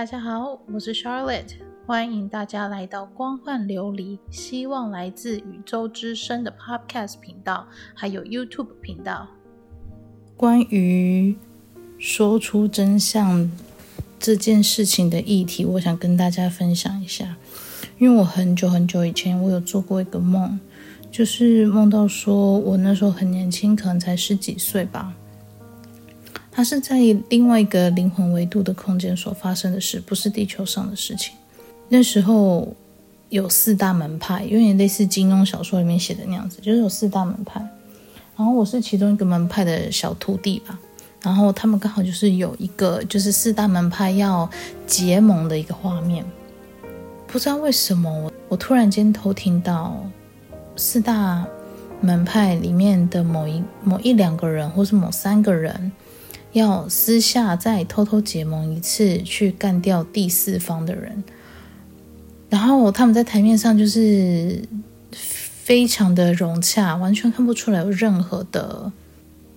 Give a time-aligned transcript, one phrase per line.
[0.00, 1.56] 大家好，我是 Charlotte，
[1.86, 9.28] 欢迎大家来到光幻琉璃，希望来自宇宙之声的 Podcast 频道，还有 YouTube 频道。
[10.38, 11.36] 关于
[11.98, 13.52] 说出真相
[14.18, 17.36] 这件事情的议题，我想跟大家分享一下，
[17.98, 20.58] 因为我很久很久以前，我有做过一个梦，
[21.10, 25.14] 就是梦到说我那时候很年轻，可能才十几岁吧。
[26.52, 26.96] 它是在
[27.28, 31.34] 另外一个灵魂维度的空间所发生的事，不是地球上的事情。
[31.88, 32.68] 那时候
[33.28, 37.60] 有四大门派，有点类似金庸小说里面写的那样子，就是有四大门派。
[38.36, 40.78] 然后我是其中一个门派的小徒弟吧。
[41.22, 44.48] 然后他们刚好就是有一个，就是四大门派要
[44.86, 46.24] 结盟的一个画面。
[47.26, 50.02] 不知道为什么，我我突然间偷听到
[50.76, 51.46] 四大
[52.00, 55.92] 门派里面的某一某一两个人，或是某三个人。
[56.52, 61.22] 要私下再偷偷结盟一次，去干掉第四方的人。
[62.48, 64.60] 然后他们在台面上就是
[65.12, 68.90] 非常的融洽，完全看不出来有任何的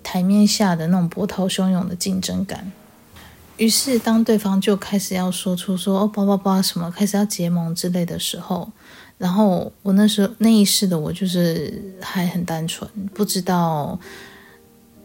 [0.04, 2.72] 台面下的那种波涛汹涌的竞争感。
[3.58, 8.72] 于是，当对方就开始要说出说哦，叭叭叭什么，开始要结盟之类的时候，
[9.18, 14.00] 然后我那时候那一世的我就是还很单纯，不知道。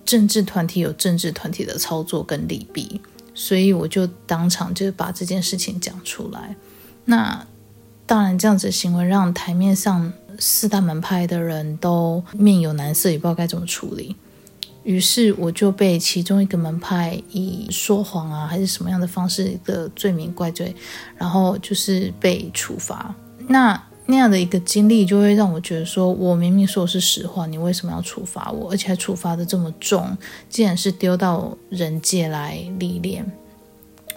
[0.09, 2.98] 政治团体有政治团体的操作跟利弊，
[3.34, 6.56] 所以我就当场就把这件事情讲出来。
[7.05, 7.47] 那
[8.06, 14.17] 当然，这样子的行为让台面上四大门派的人都面有难色，也不知道该怎么处理。
[14.83, 20.75] 于是我就被其中一个门派以说谎啊，还是什么样的方式的罪名怪罪，
[21.19, 23.14] 然后就是被处罚。
[23.47, 23.79] 那
[24.11, 28.70] 那样的一个经历，就会让我觉得说，我明明说的是实话，你为什么要处罚我？
[28.70, 30.17] 而且还处罚的这么重，
[30.48, 33.30] 竟然是丢到人界来历练。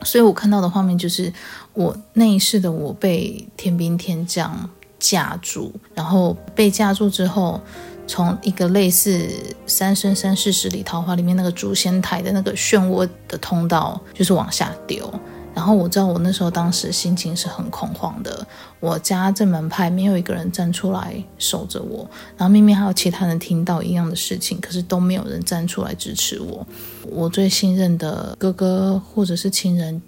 [0.04, 1.32] 所以我看到的画面就是，
[1.74, 7.60] 我那一世的我被天兵天将架住，然后被架住之后，
[8.08, 9.18] 从一个类似
[9.68, 15.14] 《三生三世十里桃花》里面那个诛仙台的那个漩涡的通道，就是往下丢。
[15.54, 18.46] 然后我知道我那时候当时心情是很恐慌的，
[18.80, 26.66] 我家这门派没有一个人站出来守着我，然后明明还有其他人听到一样的事情，可是都没有人站出来支持我。
[27.10, 30.02] 我最信任的哥哥或者是亲人，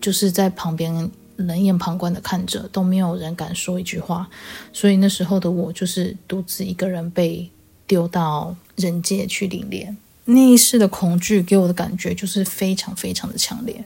[0.00, 4.28] 就是在旁边冷眼旁观的看着，都没有人敢说一句话。
[4.72, 7.48] 所以那时候的我就是独自一个人被
[7.86, 9.96] 丢到人界去历练。
[10.26, 13.84] 那一世的恐惧给我的感觉就是非常非常的强烈。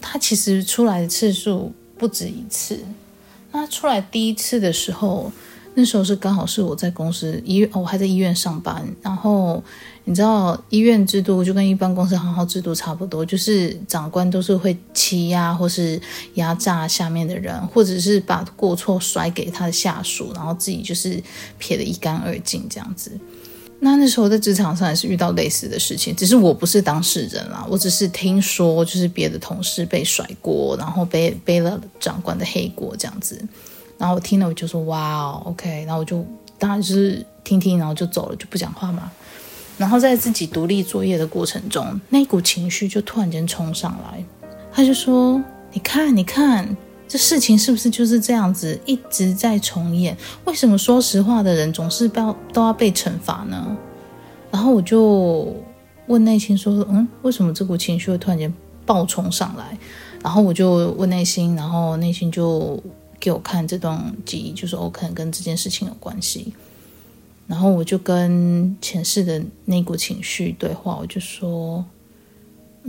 [0.00, 2.78] 他其实出来的次数不止一次。
[3.52, 5.30] 那出来第一次的时候，
[5.74, 8.86] 那时候是刚好是我在公司医院，我还在医院上班。
[9.02, 9.62] 然后
[10.04, 16.00] 你知道，医院制度就跟一般公司行号制度差不多，就是长官都是会欺压或是
[16.34, 21.20] 压榨下面的人，或者是把过错甩给他的下属，然后自己就是
[21.58, 23.10] 撇得一干二净这样子。
[23.82, 33.42] 那那时候在职场上也是遇到类似的事情，只是我不是当事人啦，我只是听说就是别的同事被甩锅，然后背背了长官的黑锅这样子，
[33.96, 36.22] 然后我听了我就说哇哦，OK，然后我就
[36.58, 39.10] 当然就是听听，然后就走了，就不讲话嘛。
[39.78, 44.22] 然后在自己独立作业的过程中，那股情绪就突然间冲上来，
[44.70, 45.42] 他就说
[45.72, 46.76] ：“你看，你看。”
[47.10, 50.16] 这事情是不是就是这样子一直在重演？
[50.44, 53.76] 为什么说实话的人总是要都要被惩罚呢？
[54.52, 55.52] 然后我就
[56.06, 58.54] 问内心说：“嗯，为什么这股情绪会突然间
[58.86, 59.76] 爆冲上来？”
[60.22, 62.80] 然后我就问内心，然后内心就
[63.18, 66.54] 给我看这段记忆，就说我可能跟这件事情有关系。
[67.48, 71.84] 然后我就跟前世的那股情绪对话，我就说。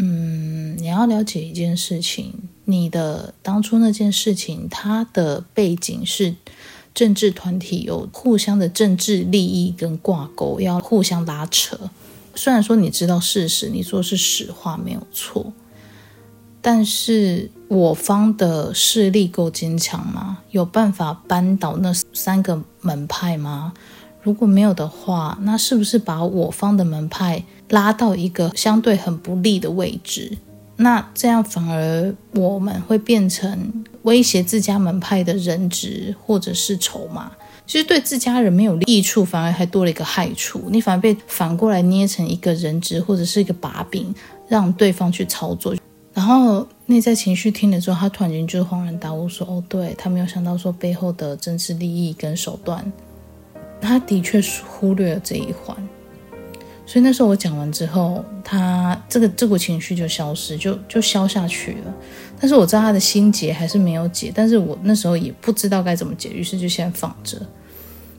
[0.03, 2.33] 嗯，你要了解一件事情，
[2.65, 6.33] 你的当初那件事情，它的背景是
[6.91, 11.77] 政治团体有互相的政治利益跟挂钩，要互相拉扯。
[12.33, 15.53] 虽然说你知道事实，你说是实话没有错，
[16.61, 20.39] 但是我方的势力够坚强吗？
[20.49, 23.73] 有办法扳倒那三个门派吗？
[24.23, 30.37] 如果没有的话，那是不是把我方的门派拉到一个相对很不利的位置？
[30.77, 37.31] 那这样反而我们会变成威胁自家门派的人质或者是筹码。
[37.67, 40.63] 其实对自家人没有益处，反而还多了一个害处。
[40.69, 44.13] 你反而被反过来捏成一个人质或者是一个把柄，
[44.47, 45.73] 让对方去操作。
[46.13, 52.91] 然后内在情绪听了之后，他突然间就恍然大悟说：“哦，对，他没有想到说背后的政治利益跟手段。”
[53.79, 55.77] 他的确是忽略了这一环，
[56.85, 61.93] 所以那时候我讲完之后，他这个这股情绪就消失，就就消下去了。
[62.39, 67.37] 但是我知道他的心结还是没有解，但是我那时候也不知道该怎么解，于是就先放着。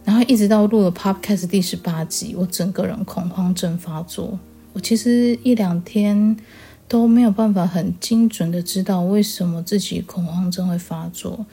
[0.04, 4.38] 然后一直到录了 Podcast 第十八集，我整个人恐慌症发作。
[4.72, 6.36] 我其实一两天
[6.88, 11.44] 都没有办法很精准的知道为什么自己恐慌症会发作。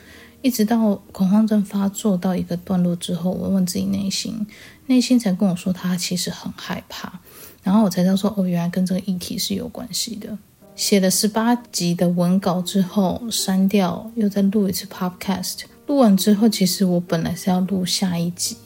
[0.41, 4.47] 一直到恐慌症发作到一个段落之后，我问自己内心，
[4.89, 7.19] 内心才跟我说他其实很害怕。
[7.61, 10.35] 然后我才知道说，哦，原来跟这个议题是有关系的。
[10.75, 15.59] 写了十八集的文稿之后，删掉，又再录一次 Podcast。
[15.85, 18.57] 录完之后，其实我本来是要录下一集，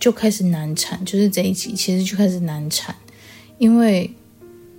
[0.00, 2.94] 就开始难产，就是这一集其实就开始难产，
[3.58, 4.10] 因为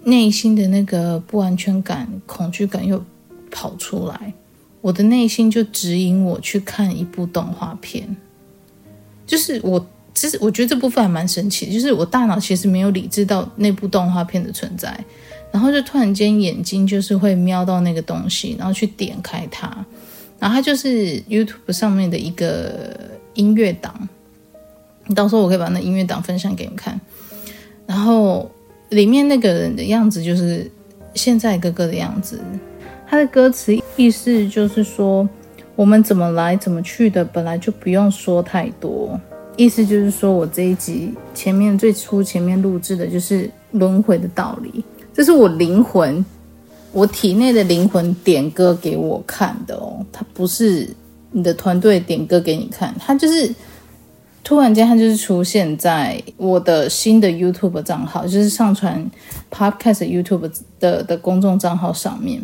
[0.03, 3.03] 内心的那个不安全感、恐惧感又
[3.51, 4.33] 跑出来，
[4.81, 8.15] 我的内心就指引我去看一部动画片。
[9.27, 9.85] 就是我，
[10.17, 14.99] 其实我觉得这部分还蛮神奇，就是我大脑其实没有理智到那部动画片的存在，
[15.51, 19.85] 然后就突然间眼睛就是会瞄到那个东西，然后去点开它。
[20.39, 22.99] 然后它就是 YouTube 上面的一个
[23.35, 24.09] 音乐档，
[25.05, 26.99] 你到时候我可以把那音乐档分享给你们看。
[27.85, 28.49] 然后
[28.89, 30.67] 里面那个人的样子就是
[31.13, 32.39] 现在哥哥的样子，
[33.07, 35.29] 他的歌词意思就是说，
[35.75, 39.19] 我们怎么来怎么去的，本来就不用说太多。
[39.57, 46.23] 意思就是说我这一集前面最初前面录制的就是轮回的道理，这是我灵魂。
[46.93, 50.87] 我体内的灵魂点歌给我看的哦，它不是
[51.31, 53.53] 你的团队点歌给你看，它就是
[54.43, 59.05] 突然间他就是出现在我的新的 YouTube 账号，就是上传
[59.51, 60.49] Podcast YouTube
[60.79, 62.41] 的的公众账号上面。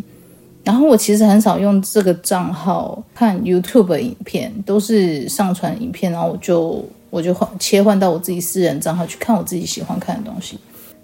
[0.64, 10.58] 然后我其实很少用这个账号看 YouTube 影片，都是上传影片，然后我就我就换切换到我自己私人账号去看我自己喜欢看的东西。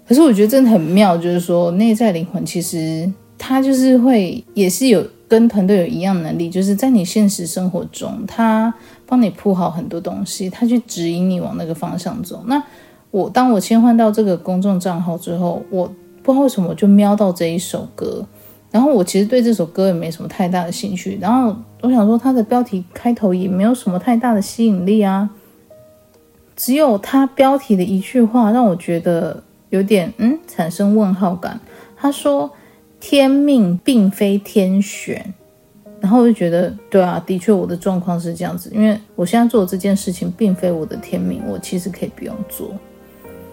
[0.06, 3.10] 可是我觉得真的很妙，就是说内在灵魂其实。
[3.42, 8.72] 它就是会，也是有跟团队有一样能力，就是在你现实生活中，它
[9.06, 12.44] 帮你铺好很多东西，它去指引你往那个方向走。
[12.46, 12.62] 那
[13.10, 15.90] 我当我切换到这个公众账号之后，我
[16.22, 18.26] 不知道为什么我就瞄到这一首歌，
[18.70, 25.30] 然后我其实对这首歌也没什么太大的兴趣，然后我想说它的标题开头也没有什么太大的吸引力啊，
[26.60, 31.58] 只有他标题的一句话让我觉得有点嗯产生问号感。
[31.96, 32.50] 他说。
[33.02, 35.32] 天命并非天选，
[36.00, 42.70] 然后我就觉得，对啊，的确我的状况是这样子，因为我现在做的这件事情并非我的天命，我其实可以不用做。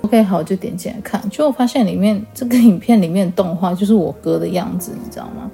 [0.02, 5.50] OK，好，就点进来看，结果发现里面这个影片里面的动画就是我哥的样子，你知道吗？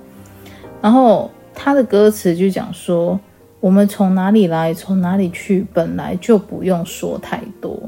[0.81, 3.19] 然后他的歌词就讲说，
[3.63, 7.79] 我们从哪里来，从哪里去，本来就不用说太多，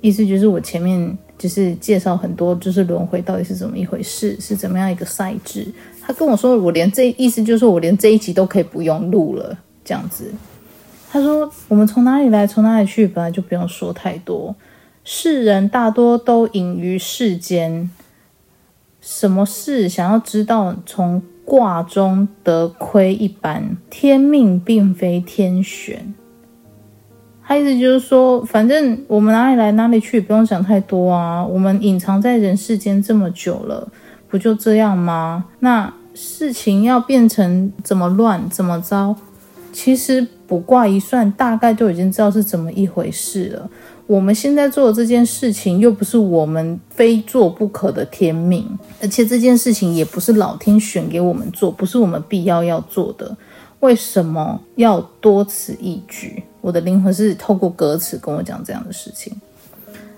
[0.00, 1.18] 意思就是我前面。
[1.40, 5.66] 就是介绍很多，就是轮回到底是怎么一回事，是怎么样一个赛制。
[6.02, 10.30] 他跟我说，我连这意思就是我连这一集都可以不用录了，这样子。
[11.10, 14.54] 他说，我们从哪里来，从哪里去，本来就不用说太多。
[15.02, 17.90] 世人大多都隐于世间，
[19.00, 23.76] 什么事想要知道，从卦中得亏一般。
[23.90, 26.14] 天命并非天选。
[27.42, 31.44] 他意思就是说，反正我们哪里来哪里去，不用想太多啊。
[31.44, 33.88] 我们隐藏在人世间这么久了，
[34.28, 35.46] 不就这样吗？
[35.58, 39.16] 那事情要变成怎么乱怎么糟，
[39.72, 43.68] 其实卜卦一算，大概就已经知道是怎么一回事了。
[44.10, 48.66] 我们现在做的这件事情，又不是我们非做不可的天命，
[49.00, 53.36] 而且这件事情也不是老天选给我们做，不是我们必要要做的。
[53.78, 56.42] 为什么要多此一举？
[56.60, 59.32] 我的灵魂是透过歌词跟我讲这样的事情。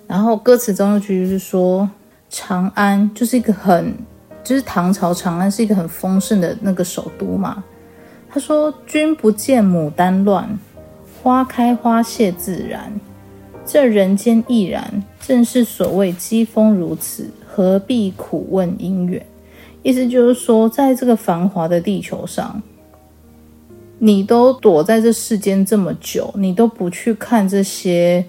[0.06, 1.86] 然后歌词中一句就是说，
[2.30, 3.94] 长安就是一个很，
[4.42, 7.62] 就是唐朝长安是一个很丰盛的那个首都嘛。
[8.30, 10.58] 他说：“君不见牡丹乱，
[11.22, 12.90] 花开花谢自然。
[13.64, 19.24] 这人间亦然，正是所谓机锋如此，何必苦问因缘？”
[19.82, 22.62] 意思就是说，在这个繁华的地球上。
[24.04, 28.24] 你都躲在这世间这么久，你都不去看这些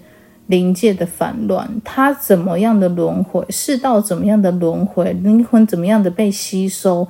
[0.46, 7.08] 灵界的烦乱，它怎么样的轮回，世道怎么样的轮回，灵魂怎么样的被吸收、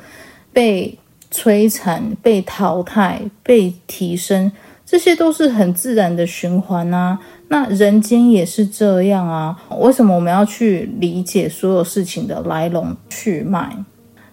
[0.50, 0.98] 被
[1.30, 4.50] 摧残、被淘汰、被提升，
[4.86, 7.18] 这些都是很自然的循环啊。
[7.48, 9.56] 那人间也是这样啊。
[9.80, 13.84] 为什么我们要去理解所有事情的来龙去脉？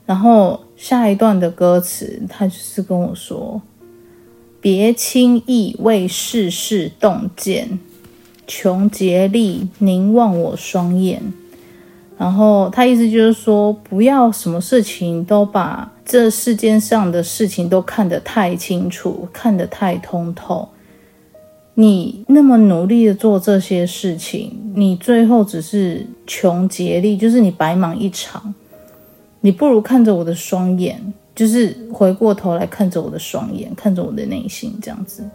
[0.05, 3.62] 然后下一段的歌词，他就是跟我说。
[4.60, 7.79] 别轻易为世事动见，
[8.46, 11.34] 穷竭力凝望我双眼，
[12.22, 20.70] 然后他意思就是说，不要什么事情都把这世间上的事情都看得太清楚，看得太通透。
[21.74, 28.54] 你那么努力的做这些事情，你最后只是穷竭力，就是你白忙一场。
[29.40, 31.01] 你不如看着我的双眼，
[31.34, 35.28] 就是回过头来看着我的双眼，看着我的内心这样子。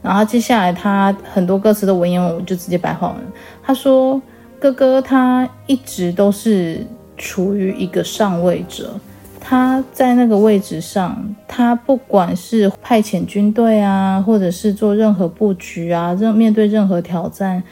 [0.00, 3.18] 然后接下来他很多歌词的文言文，我就直接白话文。
[3.62, 4.18] 他说。
[4.60, 6.86] 哥哥他一直都是
[7.16, 8.92] 处于一个上位者，
[9.40, 17.62] 他在那个位置上，他不管是派遣军队啊，或者是做任何布局啊，任面对任何挑战，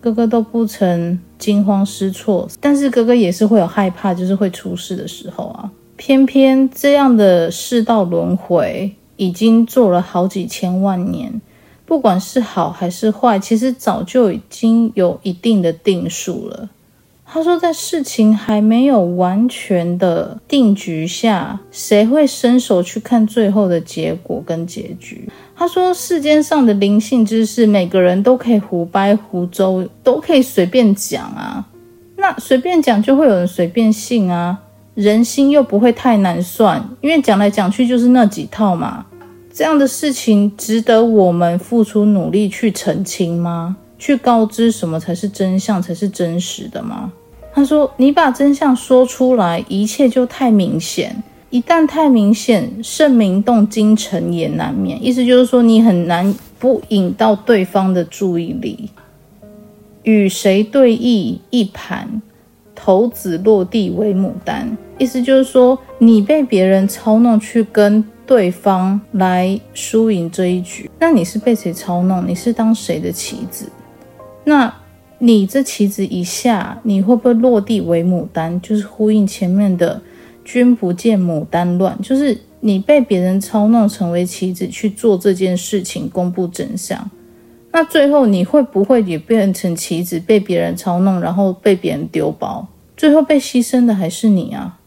[0.00, 2.48] 哥哥都不曾惊慌失措。
[2.58, 5.70] 但是哥哥也是会有害怕，就是会出事的时候啊。
[5.96, 11.42] 偏偏这样的世道轮回，已经做了好几千万年。
[11.92, 16.70] 不管是好还是坏，其实早就已经有一定的定数了。
[17.26, 25.28] 他说，在事情还没有完全的定局下，谁会伸手去看最后的结果跟结局？
[25.54, 31.62] 他说，世间上的灵性知识，每个人都可以胡掰胡诌，都可以随便讲啊。
[32.16, 34.58] 那随便讲，就会有人随便信啊。
[34.94, 39.04] 人心又不会太难算，因为讲来讲去就是那几套嘛。
[39.54, 43.76] 这样的事情值得我们付出努力去澄清吗？
[43.98, 47.12] 去告知什么才是真相，才是真实的吗？
[47.54, 51.22] 他说：“你把真相说出来，一切就太明显。
[51.50, 55.04] 一旦太明显，圣明动京城也难免。
[55.04, 58.88] 意思就是说，你很难不引到对方的注意力。
[60.02, 62.22] 与谁对弈一盘，
[62.74, 64.74] 头子落地为牡丹。
[64.98, 72.26] 意思就是说，你被别人操弄去跟。”对方来输赢这一局，那你是被谁操弄？
[72.26, 73.68] 你是当谁的棋子？
[74.44, 74.72] 那
[75.18, 78.60] 你这棋子一下，你会不会落地为牡丹？
[78.60, 80.00] 就是呼应前面的
[80.44, 87.10] “君不见牡丹乱”，就是你被别人操弄成为棋子去做这件事情，公布真相。
[87.70, 92.66] 那最后你会不会也变成棋子，被别人操弄，然后被别人丢包？
[92.96, 94.78] 最后被牺牲的还是你啊？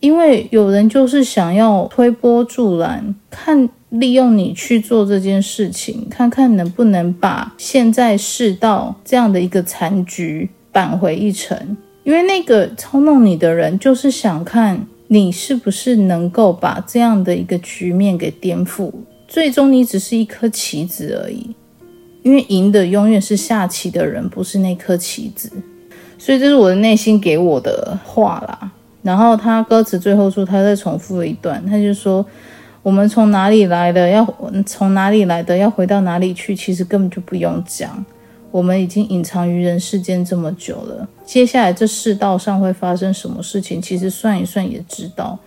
[0.00, 11.76] 因为有人就是想要推波助澜，看利用你去做这件事情，看看能不能把现在世道这样的一个残局扳回一城。
[12.02, 18.90] 因为那个操弄你的人就是想看你是不是能够把这样的一个局面给颠覆，
[19.28, 21.54] 最终你只是一颗棋子而已。
[22.22, 25.50] 因为赢的永远是下棋的人，不是那颗棋子。
[26.16, 28.72] 所以这是我的内心给我的话啦。
[29.02, 32.24] 然后他歌词最后处，他再重复了一段，他就说
[32.82, 34.26] ：“我们从哪里来的，要
[34.66, 38.04] 从哪里来的，要回到哪里去，其实根本就不用讲。
[38.50, 45.38] 我们已经隐藏于人世间这么久了，接下来这世道上会发生什么事情，其实算一算也知道。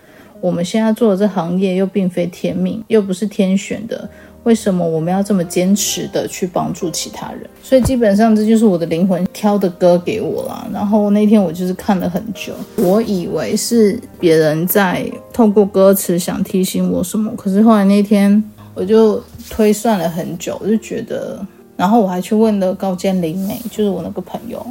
[0.41, 4.09] 我们现在做的这行业又并非天命，又不是天选的。”
[4.43, 7.49] 为什么我们要这么坚持的去帮助其他人？
[7.61, 10.67] 所以基本上这就是我的灵魂挑的歌给我啦。
[10.73, 21.39] 然后那天我就是看了很久，我以为是别人在透过歌词想提醒我什么，可是后来那天我就推算了很久，我就觉得，
[21.77, 24.65] 然后我还去问了高见灵美，就是我那个朋友，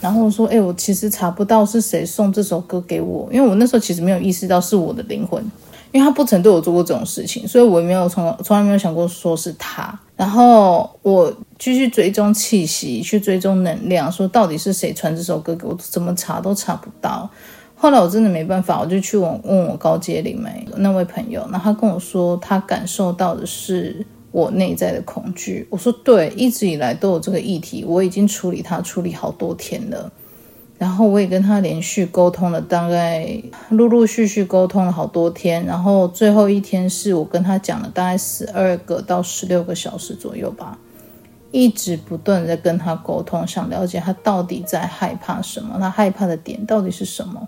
[0.00, 5.44] 然后我说，哎，我其实查不到是谁送这首歌给我，因为我那时候其实没有意识到是我的灵魂。
[5.92, 9.98] 因为他不曾对我做过这种事情，所以我也没有从从来没有想过说是他。
[10.16, 17.28] 然后我继续追踪气息，去追踪能量，说到底是谁传这首歌给我，怎么查都查不到。
[17.74, 25.66] 后来我真的没办法，我就去问问我高阶灵媒那位朋友，那他跟我说，他感受到的是我内在的恐惧。
[25.70, 30.12] 我说对，一直以来都有这个议题，我已经处理它，处理好多天了。
[30.80, 40.78] 然后我也跟他连续沟通了，大概陆陆续续沟通了好多天，然后最后一天是我跟他讲了大概十二个到十六个小时左右吧，
[41.50, 47.46] 一直不断在跟他沟通，想了解他到底在害怕什么，他害怕的点到底是什么，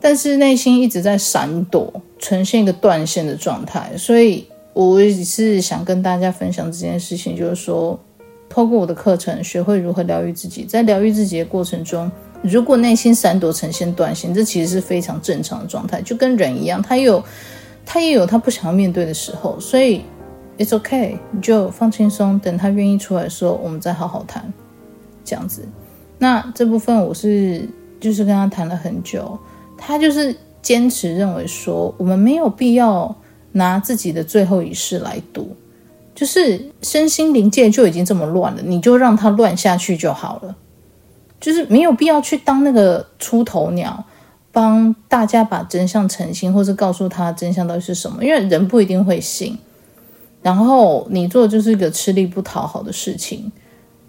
[0.00, 8.00] 但是内心一直在闪躲，呈现一个断线的状态，所以我也是想跟大家分享这件事情，就是说。
[8.54, 10.62] 透过我的课程，学会如何疗愈自己。
[10.62, 12.08] 在疗愈自己的过程中，
[12.40, 17.20] 如果内心闪躲、呈现断线，这其实是非常正常的状态，就跟人一样，他有
[17.84, 19.58] 他也有他不想要面对的时候。
[19.58, 20.02] 所以
[20.56, 24.44] ，it's okay，你就放轻松，等他愿意出来说，我们再好好谈，
[25.24, 25.66] 这样子。
[26.16, 27.68] 那这部分我是
[27.98, 29.36] 就是跟他谈了很久，
[29.76, 30.32] 他就是
[30.62, 33.12] 坚持认为说，我们没有必要
[33.50, 35.56] 拿自己的最后一世来赌。
[36.14, 40.56] 就是身心灵界就已经这么乱了，你就让它乱下去就好了。
[41.40, 44.04] 就是没有必要去当那个出头鸟，
[44.50, 49.58] 帮大家把真相澄清，或是告诉他真相到底是什么，因为人不一定会信。
[50.40, 53.50] 然后你做就是一个吃力不讨好的事情，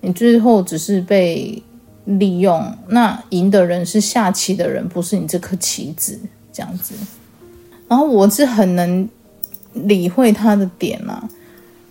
[0.01, 1.61] 你最后只是被
[2.05, 2.77] 利用。
[2.87, 6.19] 那赢的人是下棋的人，不是你这颗棋子
[6.53, 6.93] 这样子。
[7.87, 9.09] 然后我是很能
[9.73, 11.29] 理会他的点啦、啊，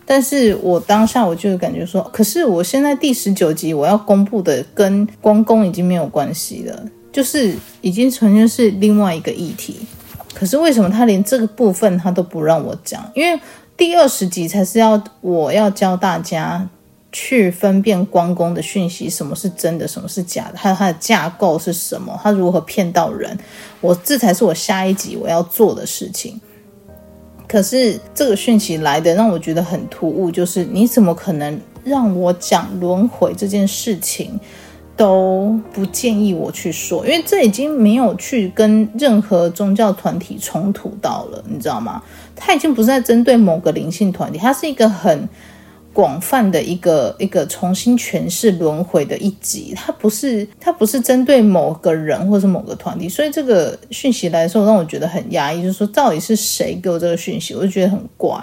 [0.07, 9.87] 但是我当下我就感觉说，可是我现在第十九集我要公布的跟关公已经没有关系了，就是已经完全是另外一个议题。
[10.35, 13.09] 可是为什么他连这个部分他都不让我讲？
[13.15, 13.41] 因为
[13.77, 16.69] 第二十集才是要我要教大家
[17.13, 23.39] 去分辨关公的讯息，什么是真的，什么是假的，还有它的架构是什么，他如何骗到人。
[23.81, 26.41] 我这才是我下一集我要做的事情。
[27.55, 34.41] 可是这个讯息来的让我觉得很突兀，就是你怎么可能让我讲轮回这件事情？
[34.97, 42.03] 都不建议我去说，因为这已经没有去跟任何宗教团体冲突到了，你知道吗？
[42.35, 45.29] 他已经不是在针对某个灵性团体，他是一个很
[45.95, 58.37] 广泛的一个一个重新诠释轮回的一集，它不是它不是针对某个人或是某个团体，所以这个讯息来的时候让我觉得很压抑，就是说到底是谁给我这个讯息，我就觉得很怪，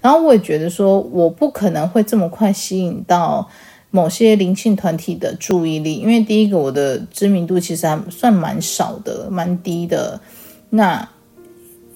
[0.00, 3.48] 然后我也觉得说我不可能会这么快吸引到。
[3.90, 10.20] 某些灵性团体的注意力，因为第一个我的知名度其实还算蛮少的，蛮低的。
[10.68, 11.08] 那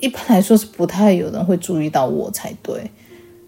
[0.00, 2.90] 一般来说是不太有人会注意到我才对，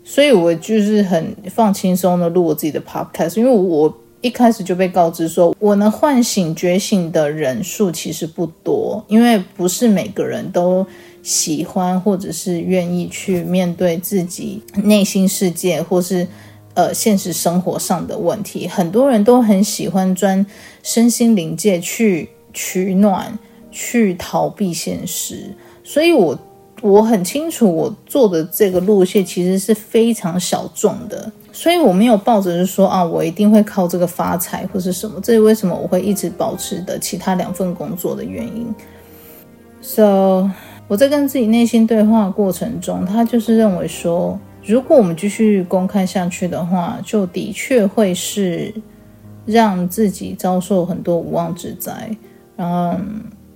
[0.04, 10.87] 所以我就是很放轻松的录我自己的 podcast，因为我一开始就被告知说，我能唤醒觉醒的人数其实不多，因为不是每个人都
[11.23, 16.26] 喜欢或者是愿意去面对自己内心世界，或是。
[16.76, 20.44] 呃，现实生活上的问题，很多人都很喜欢钻
[20.83, 23.38] 身心灵界去取暖，
[23.70, 25.55] 去逃避现实。
[25.85, 26.37] 所以我
[26.85, 35.18] 我很清楚，我做的这个路线其实是非常小众的，所以我没有抱着是说啊，我一定会靠这个发财或是什么。
[35.23, 38.66] 这是为什么我会一直保持的其他两份工作的原因。
[39.81, 40.51] So，
[40.87, 44.38] 我在跟自己内心对话过程中，他就是认为说。
[44.66, 48.73] 如果我们继续公开下去的话，就的确会是
[49.47, 52.14] 让自己遭受很多无妄之灾，
[52.57, 52.99] 然后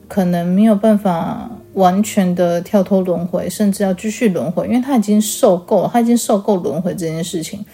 [0.06, 7.64] 可能没有办法完全的跳脱轮回，甚至要继续轮回，因为他已经受够了，他已经受够轮回这件事情，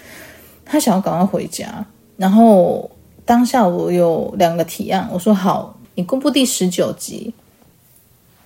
[0.64, 1.84] 他想要赶快回家。
[2.16, 2.90] 然后
[3.24, 7.34] 当下我有两个提案，我说好，你公布第十九集。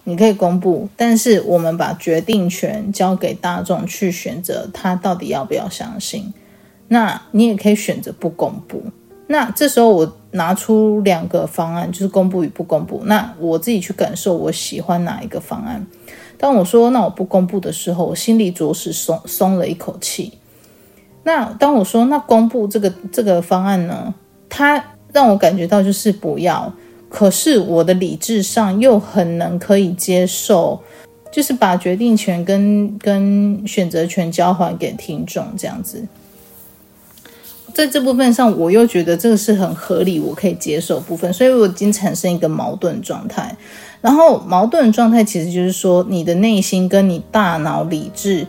[0.04, 6.32] 你可以公布，但是我们把决定权交给大众去选择，他到底要不要相信。
[6.88, 8.82] 那你也可以选择不公布。
[9.28, 13.02] 那这时候我拿出两个方案，就是公布与不公布。
[13.04, 15.86] 那我自己去感受，我喜欢哪一个方案。
[16.36, 20.32] 当我说那我不公布的时候，我心里着实松松了一口气。
[21.24, 24.14] 那当我说那公布这个这个方案呢，
[24.48, 26.72] 它让我感觉到就是不要。
[27.10, 30.78] 可是我的理智上又很能可以接受，
[31.32, 36.06] 就是把决定权跟跟选择权交还给听众这样子，
[37.78, 43.56] 在这部分上我又觉得这个是很合理，我可以接受部分，所以我已经产生一个矛盾状态。
[44.00, 48.44] 然后矛盾状态其实就是说，你的内心跟你大脑理智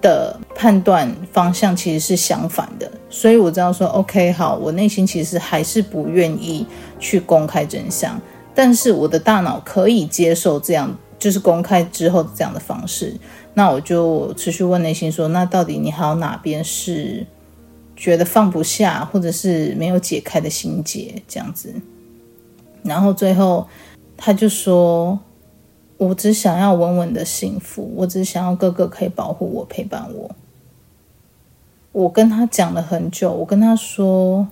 [0.00, 6.66] 的判断方向其实是相反的，所以我知道说，OK，好，我内心其实还是不愿意
[6.98, 8.18] 去公开真相，
[8.54, 13.12] 但是我的大脑可以接受这样，就是公开之后这样的方式。
[13.52, 17.26] 那我就持续问内心说，那到底你还有哪边是
[17.96, 21.74] 觉得放不下，或者是没有解开的心结这样子？
[22.82, 23.66] 然后最后
[24.16, 25.18] 他就说。
[25.98, 30.30] 我只想要稳稳的幸福，我只想要哥哥可以保护我、陪伴我。
[31.92, 34.46] 我跟他讲了很久，我跟他说：“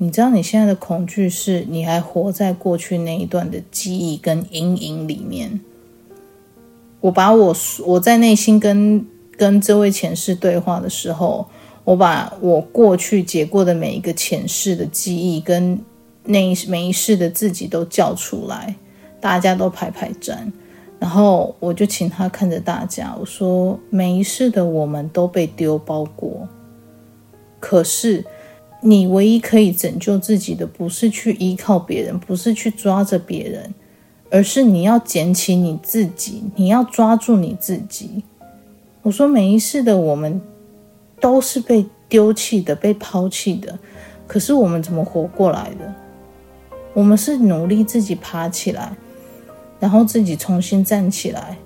[0.00, 5.60] 你知道你现在的恐惧是你还活在过去那一段的记忆跟阴影里面。”
[7.00, 11.46] 我把我我在内心跟跟这位前世对话的时候，
[11.86, 15.80] 我把我过去结过的每一个前世的记忆跟
[16.24, 18.76] 那一每一世的自己都叫出来。
[19.18, 20.52] 大家都排排站，
[21.00, 26.46] 然后我就请他看着大家，我说：“每一世的我们都被丢包过，
[27.58, 28.24] 可是
[28.82, 33.74] 你唯一可以拯救自己的，不是去依靠别人，不是去抓着别人，
[34.30, 38.22] 而是你要捡起你自己，你要抓住你自己。”
[39.02, 40.40] 我说：“每一世的我们
[41.20, 43.78] 都是被丢弃的，被抛弃的，
[44.26, 45.94] 可是我们怎么活过来的？
[46.92, 48.96] 我们是努力自己爬起来，
[49.78, 51.58] 然后自己重新站起来。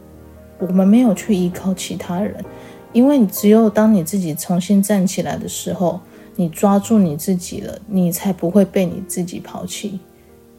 [0.59, 2.45] 我们没有去依靠其他人，
[2.93, 5.99] 因为你只有当你自己重新站起来的时候，
[6.37, 9.99] 你抓住你自己了，你才不会被你自己抛弃，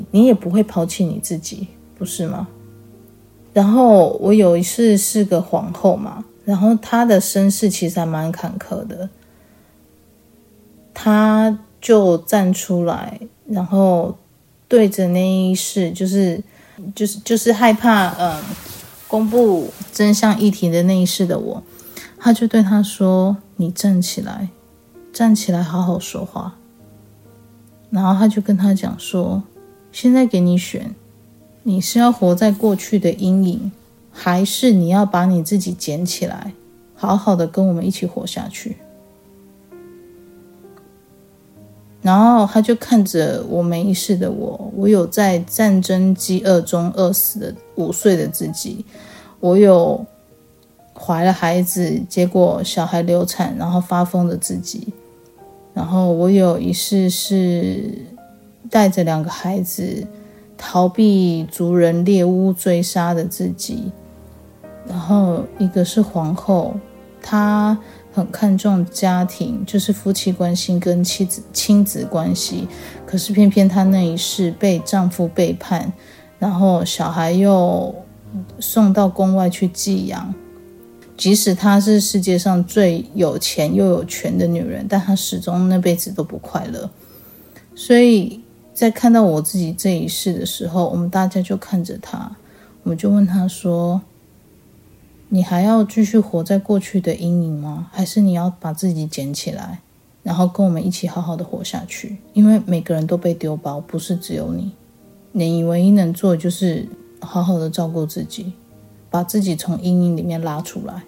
[0.10, 2.48] 你也不会抛弃你自己，不是吗？
[3.54, 9.10] 然后我有一次是个皇后嘛，然后他的身世其实还蛮坎坷的，
[10.94, 14.18] 他就站出来，然后。
[14.72, 16.42] 对着那一世，就是
[16.96, 18.42] 就是就是害怕，嗯，
[19.06, 21.62] 公布真相议题的那一世的我，
[22.18, 24.48] 他就对他说：“你站起来，
[25.12, 26.56] 站起来，好好说话。”
[27.92, 29.44] 然后他就跟他讲说
[29.92, 30.96] ：“现在给你选，
[31.64, 33.74] 你是要活在过去的阴影，
[34.12, 36.54] 还是你要把你自己捡起来，
[36.96, 38.78] 好好的跟我们一起活下去？”
[42.02, 48.84] 然后他就看着我没意识的我，我有在战争饥饿中饿死的五岁的自己，
[49.40, 50.04] 我有
[50.96, 54.92] 怀了孩子，结果小孩流产然后发疯的自己，
[55.76, 58.00] 然后我有一世是
[58.72, 60.08] 带着两个孩子
[60.58, 63.92] 逃避族人猎巫追杀的自己，
[64.92, 66.76] 然后一个是皇后，
[67.24, 67.78] 她。
[68.14, 72.68] 很看重家庭，就是夫妻关系跟妻子亲子关系。
[73.06, 75.90] 可是偏偏她那一世被丈夫背叛，
[76.38, 77.96] 然后小孩又
[78.60, 80.36] 送到宫外去寄养。
[81.16, 86.90] 即使她是世界上最有钱又有权的女人，但她始终那辈子都不快乐。
[87.74, 88.42] 所以
[88.74, 92.30] 在看到我自己这一世的时候，我们大家就看着她，
[92.84, 94.02] 我们就问她说。
[95.34, 97.88] 你还要继续活在过去的阴影吗？
[97.94, 99.80] 还是你要把自己捡起来，
[100.24, 102.18] 然后跟我们一起好好的活下去？
[102.34, 104.74] 因为每个人都被丢包，不是只有你。
[105.32, 106.86] 你唯一能做的就是
[107.22, 108.52] 好好的照顾自己，
[109.10, 111.04] 把自己从阴影里面拉出来。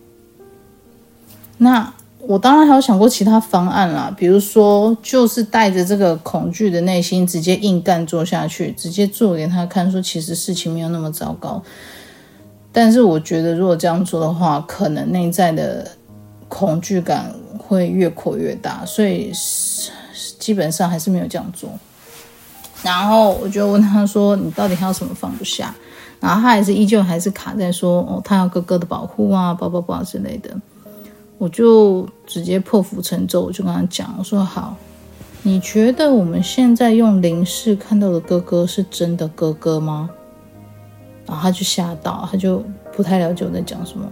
[1.57, 11.61] 那我当然还有想过其他方案啦，比如说就是带着这个恐惧的内心，直接硬干做下去，直接做给他看，说其实事情没有那么糟糕。
[12.73, 15.87] 但是我觉得，如果这样做的话，可能内在的
[16.49, 19.31] 恐惧感会越扩越大，所以
[20.39, 21.69] 基本上还是没有这样做。
[22.81, 25.73] 然后我就问他说：“你到底还有什么放不下？”
[26.19, 30.49] 然后他还是依旧还是卡在说：“哦，他要哥哥的保护啊，叭叭叭之类的。”
[31.37, 34.75] 我就直接破釜沉舟，我就跟他讲：“我说好，
[35.43, 40.09] 你觉得我们现在用灵视看到的哥哥是真的哥哥吗？”
[41.25, 42.63] 然后他就吓到，他就
[42.95, 44.05] 不太了解我在讲什么。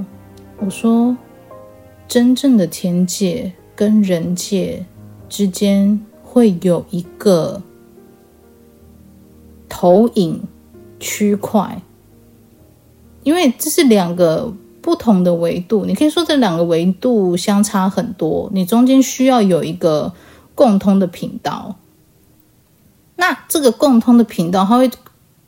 [0.57, 1.15] 我说，
[2.07, 4.85] 真正的天界跟人界
[5.27, 7.61] 之间会有一个
[9.67, 10.41] 投影
[10.99, 11.81] 区块，
[13.23, 15.83] 因为这是两个不同的维度。
[15.85, 20.13] 你可以说这两个维度相差很多，你中间需要有一个
[20.55, 21.75] 共通的频道。
[23.17, 24.89] 那这个共通的频道，它会。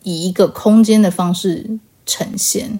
[0.03, 2.79] 以一个空间的方式呈现。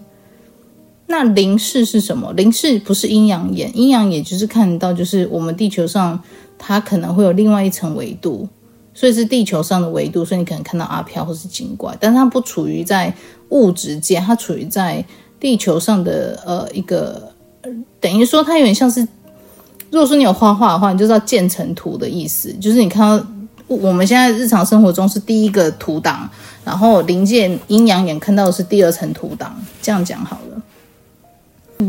[1.08, 2.32] 那灵视是什么？
[2.34, 6.20] 灵视不是阴阳眼，阴阳眼就是看到，就是我们地球上
[6.58, 8.48] 它可能会有另外一层维度，
[8.94, 13.14] 所以是地球上的维度，所以你可能看到阿飘或是精怪，但它不处于在
[13.50, 15.06] 物质界，它处于在
[15.40, 17.32] 地球上的呃一个，
[18.00, 19.02] 等于说它有点像是，
[19.92, 23.24] 如果说你有画画的话，你就知道渐层图的意思，就是你看到
[23.78, 26.30] 我们现在日常生活中是第一个图档。
[26.66, 30.62] 然后灵界阴阳眼看到的是第二层图档，这样讲好了。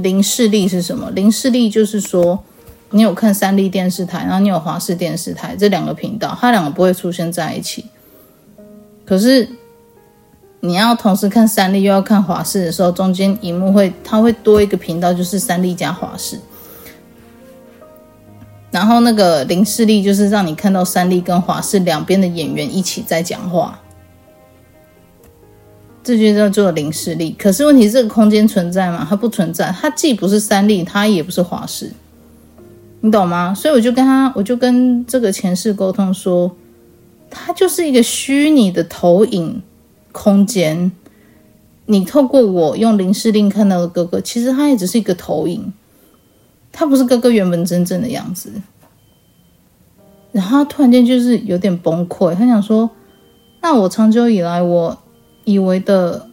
[0.03, 1.09] 零视力是什么？
[1.13, 2.43] 零视力就是说，
[2.91, 7.85] 你有看三立电视台，然后你有华视电视台这两个频道，它两个不会出现在一起。
[9.05, 9.49] 可是
[10.59, 16.37] 你要同时看三立又要看华视的时候，中间荧幕会它会多一个频道，就是三立加华视。
[18.75, 23.79] 然后那个灵视力就是让你看到三立跟华视两边的演员一起在讲话。
[26.03, 29.07] 这就叫做灵视力，可是问题这个空间存在吗？
[29.09, 31.93] 它不存在，它既不是三立，它也不是华视，
[33.01, 33.55] 你懂吗？
[33.55, 36.51] 所以我就跟他，我就跟这个前世沟通说，
[37.31, 39.63] 它就是一个虚拟的投影
[40.11, 40.91] 空间。
[41.87, 45.73] 你透过我用灵视力看到的哥哥，其实他也只是一个投影，
[46.75, 48.53] 他不是哥哥原本真正的样子。
[50.33, 52.91] 然后他突然间就是有点崩溃，他想说，
[53.63, 54.99] 那我长久以来我。
[55.47, 56.27] 以为的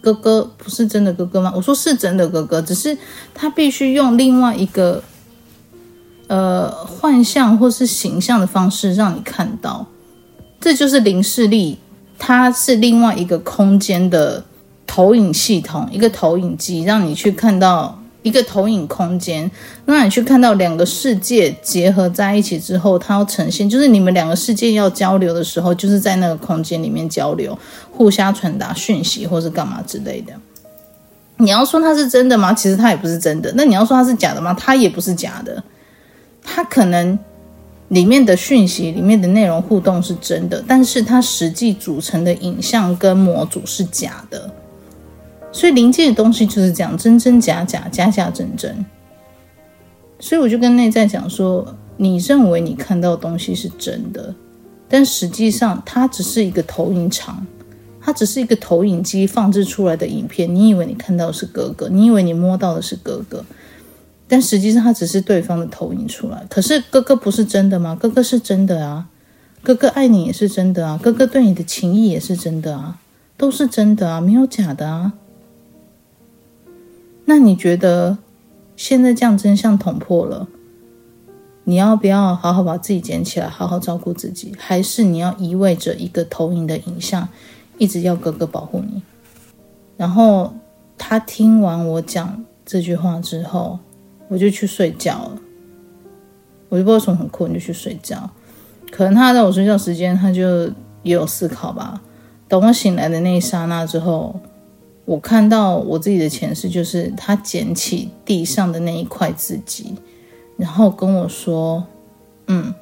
[0.00, 1.52] 哥哥不是真的哥哥吗？
[1.54, 2.98] 我说是真的哥哥，只是
[3.32, 5.00] 他必须用另外一个
[6.26, 9.86] 呃幻象或是形象的方式让你看到，
[10.60, 11.78] 这就是灵视力
[12.18, 14.44] 它是另外一个空间的
[14.88, 19.48] 投影系统，一个投影机，让你去看到一个投影空间，
[19.84, 27.56] 让你去看到两个世界结合在一起之后，它要呈现，就是你们两个世界要交流的时候，就是在那个空间里面交流，
[27.92, 30.32] 互相传达讯息，或是干嘛之类的。
[31.36, 32.52] 你要说它是真的吗？
[32.52, 33.52] 其实它也不是真的。
[33.54, 34.52] 那你要说它是假的吗？
[34.58, 35.62] 它也不是假的。
[36.42, 37.16] 它可能
[37.90, 44.50] 里面的讯息、里面的内容互动是真的，但是它实际组成的影像跟模组是假的。
[45.56, 48.84] 所以灵界的东西就是这样，真真假假，假假真真。
[50.20, 54.34] 所以我就跟内在讲说，你认为你看到的东西是真的，
[54.86, 57.46] 但实际上它只是一个投影场。
[57.98, 63.44] 它只是一个投影机放置出来的影片，你以为你看到的是哥哥，你以为你摸到的是哥哥，
[64.28, 66.44] 但实际上它只是对方的投影出来。
[66.48, 67.96] 可是哥哥不是真的吗？
[67.98, 69.08] 哥哥是真的啊，
[69.60, 73.00] 哥哥爱你也是真的啊，哥哥对你的情谊也是真的啊，
[73.36, 75.14] 都是真的啊，没有假的啊。
[77.26, 78.16] 那你觉得
[78.74, 80.48] 现在这样真相捅破了，
[81.64, 87.28] 你要不要好好把自己捡起来，好好照顾自己，还是你要依偎着一个投影的影像？
[87.78, 89.02] 一直要哥哥保护你，
[89.98, 90.54] 然后
[90.96, 93.78] 他听完我讲这句话之后，
[94.28, 95.38] 我就去睡觉了。
[96.70, 98.30] 我就不知道为什么很困，就去睡觉。
[98.90, 100.64] 可能他在我睡觉时间，他就
[101.02, 102.00] 也有思考吧。
[102.48, 104.40] 等我醒来的那一刹那之后，
[105.06, 109.94] 我看到我自己的前世，就是他捡起地上的那一块字迹，
[110.58, 111.86] 然后跟我说
[112.48, 112.74] ：“嗯，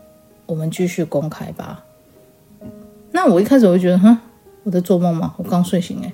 [0.47, 1.85] 我们继续公开吧。”
[3.13, 4.19] 那我一开始我就觉得，哼。
[4.65, 5.35] 我在做梦吗？
[5.37, 6.11] 我刚睡醒诶，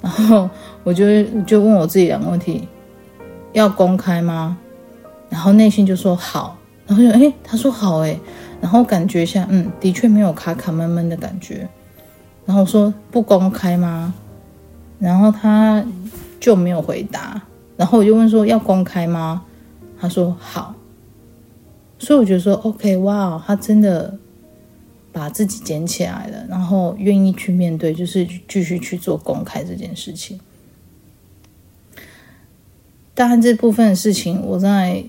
[0.00, 0.48] 然后
[0.84, 2.66] 我就就问我自己两个问题：
[3.52, 4.56] 要公开吗？
[5.28, 8.18] 然后内心就说好，然后就诶，他说好诶，
[8.58, 11.68] 然后感觉一下，嗯，的确没有卡卡闷闷的感觉。
[12.46, 14.14] 然后我说不公开吗？
[15.04, 15.84] 然后他
[16.40, 17.40] 就没有回答。
[17.76, 19.44] 然后我就问说要公开吗？
[20.00, 20.74] 他说好。
[21.98, 24.18] 所以我觉得说 OK，哇，他真的。
[25.14, 30.40] 把自己捡起来了，然后愿意去面对，就是继续去做公开这件事情。
[33.14, 35.04] 当然，这部分的事情，我在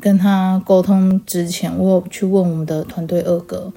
[0.00, 3.70] 跟他沟通之前，我有去问我们的团队二哥，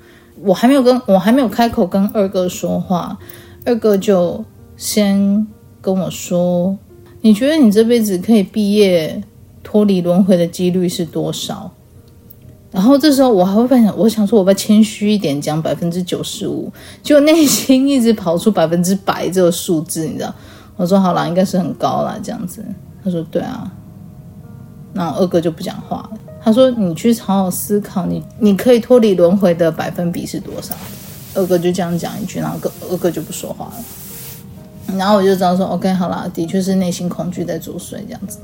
[0.43, 3.19] 我还没有跟我还没有开口跟二哥说话，
[3.65, 4.45] 二哥就
[4.79, 5.45] 先
[5.81, 6.77] 跟我说
[7.19, 9.21] ：“你觉得你这辈子可以毕业
[9.61, 11.69] 脱离轮回的几率是多少？”
[12.71, 16.71] 然后这时候我还会发现，我想说，我要谦虚一点讲百分之九十五，
[17.03, 20.33] 就内心一直跑出百分之百这个数字，你知道？
[20.77, 22.63] 我说好啦，应该是很高啦，这样子。
[23.03, 23.69] 他说对啊，
[24.93, 26.11] 然后二哥就不讲话了。
[26.41, 30.73] 他说你去好好思考你，你可以脱离轮回的百分比是多少？
[31.35, 32.57] 二哥就这样讲一句，然后
[32.89, 33.73] 二哥就不说话了。
[34.97, 38.39] 然后我就知道说，OK，好啦，的确是内心恐惧在作祟这样子。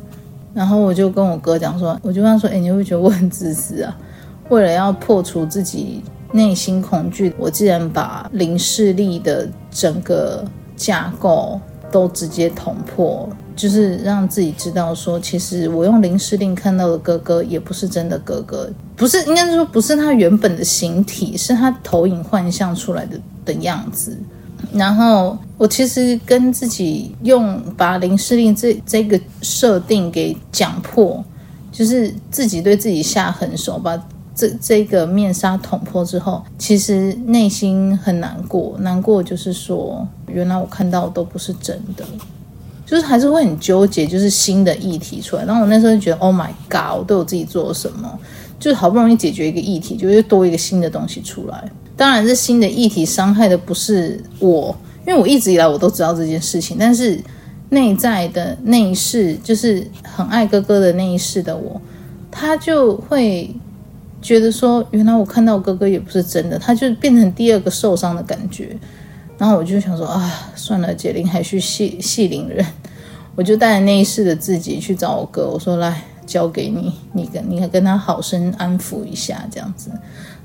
[0.54, 3.98] 然后我就跟我哥讲说，我就跟他说，哎，你会觉得我很自私啊？
[4.50, 11.60] 为了要破除自己内心恐惧，我竟然把灵视力的整个架构
[11.92, 24.18] 都直接捅破，就是让自己知道说，其实我用灵视力看到的哥哥也不是真的哥哥，不是，应该是说不是他原本的形体，是他投影幻象出来的的样子。
[24.72, 31.24] 然后我其实跟自己用把灵视力这这个设定给讲破，
[31.72, 34.02] 就是自己对自己下狠手把。
[34.38, 42.04] 这这个面纱捅破之后，其实内心很难过，难过就是说，原来我看到的都不是真的，
[42.86, 45.46] 就是还是会很纠结，就是新的议题出来。
[45.46, 48.20] 然后我那时候就觉得，Oh my God，我对我自己做了什么？
[48.60, 51.72] 就是好不容易解决一个议题，就又多一个新的东西出来。
[51.96, 57.20] 当然，这新的议题伤害的不是我，因为我一直以来我都知道这件事情，但是
[57.70, 61.82] 内在的那一世，就是很爱哥哥的那一世的我，
[62.32, 63.54] 他就会。
[64.22, 68.76] 觉得说，原来我看到哥哥也不是真的，他就变成第二个受伤的感觉。
[69.38, 72.66] 然后我就想说啊，算了，解铃还须系系铃人，
[73.36, 79.92] 我就带着那一世的自己去找我哥，我说来交给你，你跟你跟他好生安抚一下这样子。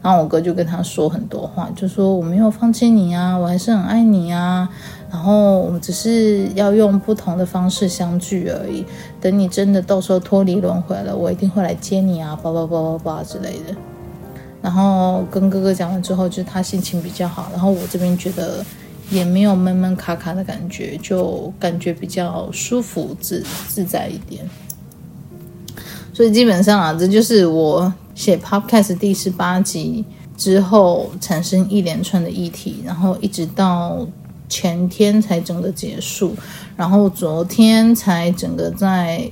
[0.03, 4.69] 然后我哥就跟他说很多话，就说我没有放弃你啊，我还是很爱你啊。
[5.13, 8.87] 然后我们只是要用不同的方式相聚而已。
[9.21, 13.77] 等你真的到时候脱离轮回了，我一定会来接你啊，叭叭叭叭叭之类的。
[14.63, 17.49] 然后跟哥哥讲完之后，就是他心情比较好。
[17.51, 18.65] 然后我这边觉得
[19.11, 24.49] 也没有闷闷卡卡的感觉，就感觉比较舒服自自在一点。
[26.15, 30.05] 所以基本上啊，这就是我写 Podcast 第十八集
[30.37, 34.07] 之后产生一连串的议题，然后一直到
[34.49, 36.35] 前天才整个结束，
[36.77, 39.31] 然后昨天才整个在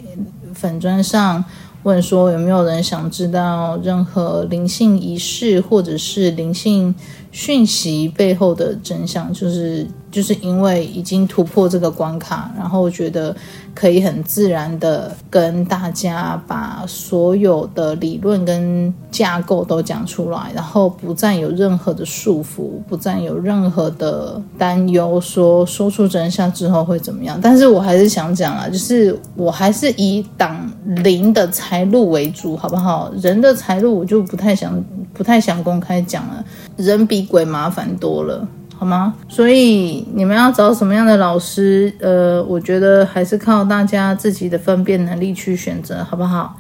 [0.55, 1.45] 粉砖上
[1.83, 6.95] 问说有没有人想知道任何灵性仪式或者是灵性
[7.31, 13.35] 讯息背后的真相，就是就是因为已经突破这个关卡，然后我觉得
[13.75, 27.39] 可以很自然的跟大家把所有的理论跟架构都讲出来，然后不再有任何的束缚，不再有任何的担忧，说说出真相之后会怎么样。
[27.41, 33.13] 但是我还是想讲啊，就是我还是以挡零的财路为主，好不好？
[33.21, 36.45] 人的财路我就不太想不太想公开讲了，
[36.79, 37.23] 人比。
[37.29, 39.13] 鬼麻烦多了，好吗？
[39.29, 41.93] 所以你们要找什么样的老师？
[42.01, 46.57] 呃，我觉得还是靠大家自己的分辨能力去选择，好不好？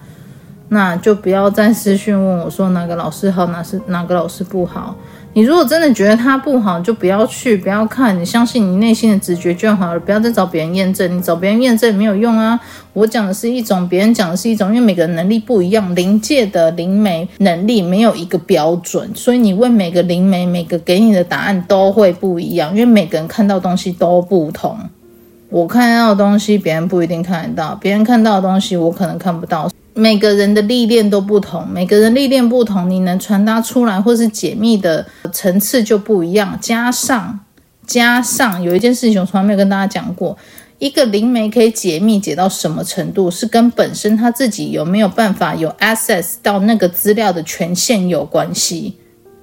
[0.68, 4.94] 那就不要再私讯问我说哪个老师好，哪是哪个老师不好。
[5.38, 11.16] 你如果真的觉得他不好，就不要去，不要看，你相信你内心的直觉就好了，不要再找别人验证。
[11.16, 12.58] 你找别人验证没有用啊！
[12.92, 24.76] 我讲的是一种，别人讲的是一种，因为每个人能力不一样，灵界的灵媒能力没有一个标准，所以你问每个灵媒，每个给你的答案都会不一样，因为每个人看到东西都不同。
[25.50, 29.70] 我看到的东西，别人不一定看得到；别人看到的东西，我可能看不到。
[29.98, 36.56] 每个人的历练都不同，每个人历练不同，你能传达出来或是解密的层次就不一样。
[36.60, 37.40] 加上，
[37.84, 40.38] 加上有一件事情我从来没有跟大家讲过，
[40.78, 48.94] 一个灵媒可以解密解到什么程度，是跟本身他自己有没有办法有 access 到那个资料的权限有关系。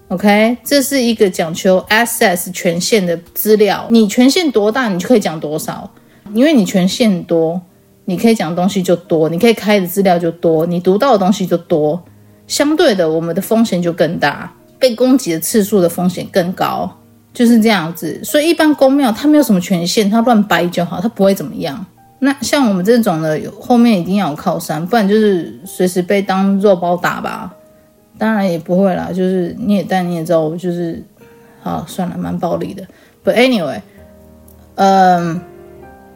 [0.08, 5.92] OK，这是一个讲求 access 权限的资料，你权限多大，你就可以讲多少，
[6.34, 7.62] 因为你权限多。
[8.06, 12.00] 你可以讲的东西就多，你可以开的资料就多，你读到的东西就多，
[12.46, 16.88] 相对的，我们的风险就更大，被攻击的次数的风险更高，
[17.34, 18.24] 就是这样子。
[18.24, 21.84] 所以一般公庙它没有什么权限，它乱掰就好，它不会怎么样。
[22.20, 27.52] 那像我们这种的，后面一定要有靠山，不然就是随时被当肉包打吧。
[28.20, 31.04] 当然也不会啦，就是你也但你也知道，我就是
[31.64, 32.84] 好算了，蛮暴力的。
[33.24, 33.82] But anyway，
[34.76, 35.42] 嗯。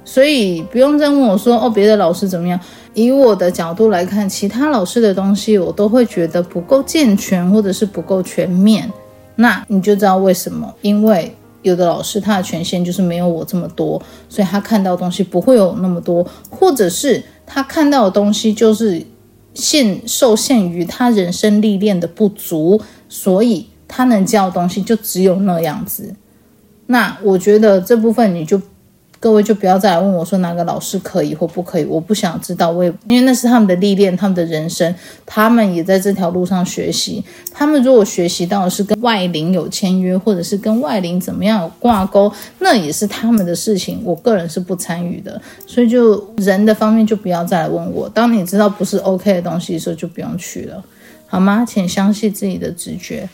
[0.10, 2.60] 所以不用再问我说哦，别的老师怎么样？
[2.96, 8.92] 以我的角度来看，其他老师的东西我都会觉得不够健全，或者是不够全面。
[9.36, 10.74] 那你就知道为什么？
[10.82, 19.00] 因为有的老师他的权限就是没有我这么多，所以他看到东西不会有那么多，或者是他看到的东西就是
[19.54, 26.16] 限受限于他人生历练的不足，所以他能教的东西就只有那样子。
[26.88, 28.60] 那我觉得这部分你就。
[29.20, 37.22] 各位就不要再来问我说哪个老师可以或不可以，我不想知道，我也因为那是他们的历练，他们的人生，他们也在这条路上学习。
[37.52, 45.42] 他们如果学习到的是跟外灵有签约，或者是跟外灵怎么样有挂钩，那也是他们的事情，我个人是不参与的。
[45.68, 48.08] 所以就人的方面就不要再来问我。
[48.08, 50.82] 当你知道不是 OK 的东西的时候，就不用去了，
[51.28, 51.66] 好吗？
[51.68, 53.28] 请相信自己的直觉。